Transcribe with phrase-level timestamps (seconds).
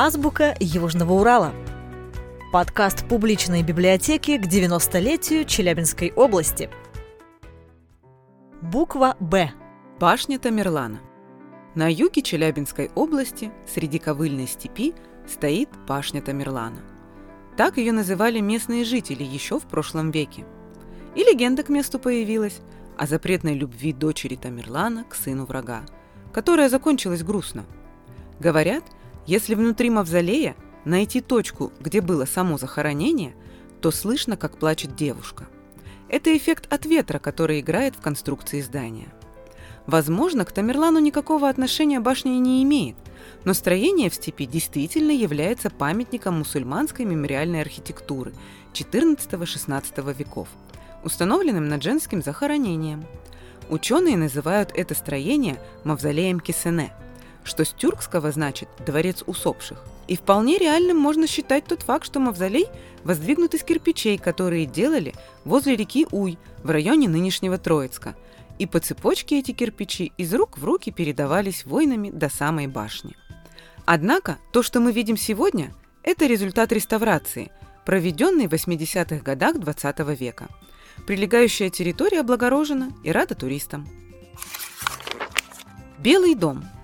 [0.00, 1.52] Азбука Южного Урала.
[2.52, 6.70] Подкаст публичной библиотеки к 90-летию Челябинской области.
[8.62, 9.50] Буква «Б».
[9.98, 11.00] Башня Тамерлана.
[11.74, 14.94] На юге Челябинской области, среди ковыльной степи,
[15.26, 16.78] стоит башня Тамерлана.
[17.56, 20.44] Так ее называли местные жители еще в прошлом веке.
[21.16, 22.60] И легенда к месту появилась
[22.96, 25.82] о запретной любви дочери Тамерлана к сыну врага,
[26.32, 27.64] которая закончилась грустно.
[28.38, 28.84] Говорят,
[29.28, 30.56] если внутри мавзолея
[30.86, 33.34] найти точку, где было само захоронение,
[33.82, 35.48] то слышно, как плачет девушка.
[36.08, 39.12] Это эффект от ветра, который играет в конструкции здания.
[39.86, 42.96] Возможно, к Тамерлану никакого отношения башня не имеет,
[43.44, 48.32] но строение в степи действительно является памятником мусульманской мемориальной архитектуры
[48.72, 50.48] XIV-XVI веков,
[51.04, 53.04] установленным над женским захоронением.
[53.68, 56.94] Ученые называют это строение мавзолеем Кисене–
[57.48, 59.82] что с тюркского значит «дворец усопших».
[60.06, 62.66] И вполне реальным можно считать тот факт, что мавзолей
[63.04, 68.14] воздвигнут из кирпичей, которые делали возле реки Уй в районе нынешнего Троицка.
[68.58, 73.16] И по цепочке эти кирпичи из рук в руки передавались воинами до самой башни.
[73.84, 77.50] Однако то, что мы видим сегодня, это результат реставрации,
[77.84, 80.48] проведенной в 80-х годах 20 века.
[81.06, 83.86] Прилегающая территория облагорожена и рада туристам.
[85.98, 86.64] Белый дом–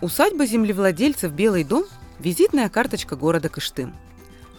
[0.00, 1.84] Усадьба землевладельцев «Белый дом»–
[2.20, 3.96] визитная карточка города Кыштым.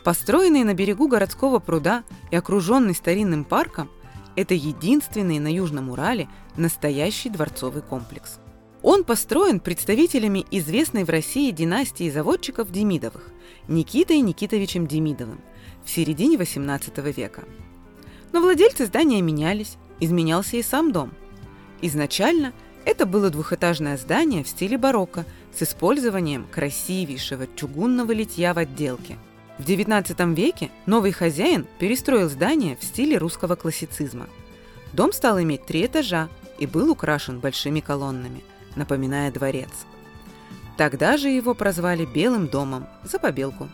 [0.04, 3.90] Построенный на берегу городского пруда и окруженный старинным парком,
[4.36, 8.40] это единственный на Южном Урале настоящий дворцовый комплекс.
[8.82, 13.30] Он построен представителями известной в России династии заводчиков Демидовых
[13.70, 15.40] Никитой Никитовичем Демидовым
[15.86, 17.46] в середине XVIII века.
[18.34, 21.12] Но владельцы здания менялись, изменялся и сам дом.
[21.82, 22.52] Изначально–
[22.86, 29.18] это было двухэтажное здание в стиле барокко с использованием красивейшего чугунного литья в отделке.
[29.58, 34.28] В XIX веке новый хозяин перестроил здание в стиле русского классицизма.
[34.94, 38.44] Дом стал иметь три этажа и был украшен большими колоннами,
[38.76, 39.70] напоминая дворец.
[40.78, 43.70] Тогда же его прозвали Белым домом за побелку.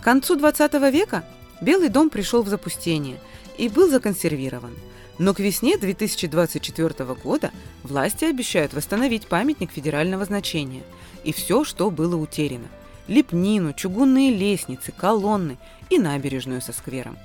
[0.00, 1.24] К концу XX века
[1.60, 3.18] Белый дом пришел в запустение
[3.58, 4.74] и был законсервирован–
[5.18, 7.50] но к весне 2024 года
[7.82, 10.82] власти обещают восстановить памятник федерального значения
[11.24, 12.68] и все, что было утеряно.
[13.06, 15.58] Лепнину, чугунные лестницы, колонны
[15.90, 17.18] и набережную со сквером.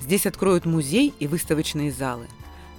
[0.00, 2.26] Здесь откроют музей и выставочные залы.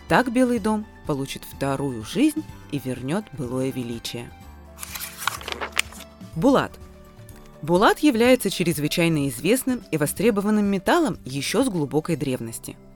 [0.07, 4.29] Так Белый дом получит вторую жизнь и вернет былое величие.
[6.35, 6.71] Булат.
[7.61, 12.75] Булат является чрезвычайно известным и востребованным металлом еще с глубокой древности–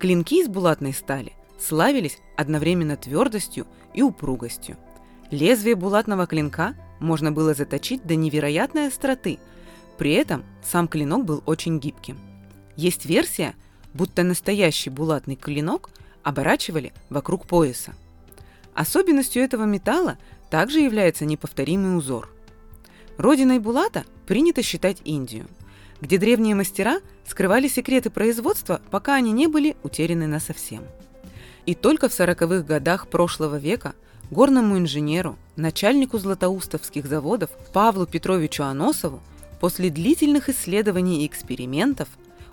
[0.00, 4.78] Клинки из булатной стали славились одновременно твердостью и упругостью.
[5.30, 9.38] Лезвие булатного клинка можно было заточить до невероятной остроты,
[9.98, 12.16] при этом сам клинок был очень гибким.
[12.76, 13.54] Есть версия,
[13.92, 15.90] будто настоящий булатный клинок
[16.22, 17.94] оборачивали вокруг пояса.
[18.72, 20.16] Особенностью этого металла
[20.48, 22.34] также является неповторимый узор.
[23.18, 25.46] Родиной булата принято считать Индию–
[26.00, 30.82] где древние мастера скрывали секреты производства, пока они не были утеряны насовсем.
[31.66, 33.94] И только в сороковых годах прошлого века
[34.30, 39.20] горному инженеру, начальнику златоустовских заводов Павлу Петровичу Аносову
[39.60, 42.08] после длительных исследований и экспериментов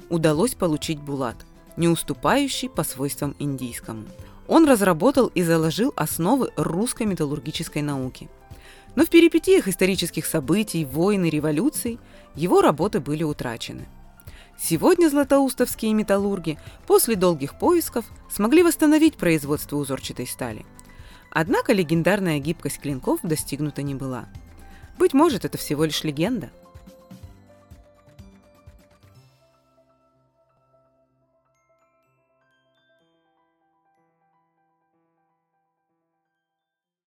[0.09, 1.37] удалось получить булат,
[1.77, 4.03] не уступающий по свойствам индийскому.
[4.47, 8.29] Он разработал и заложил основы русской металлургической науки.
[8.97, 11.99] Но в перипетиях исторических событий, войн и революций
[12.33, 13.85] его работы были утрачены.
[14.59, 20.65] Сегодня златоустовские металлурги после долгих поисков смогли восстановить производство узорчатой стали.
[21.29, 24.25] Однако легендарная гибкость клинков достигнута не была.
[24.97, 26.49] Быть может, это всего лишь легенда–